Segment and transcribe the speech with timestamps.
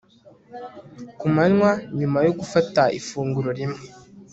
[1.19, 3.81] ku manywa Nyuma yo gufata ifunguro rimwe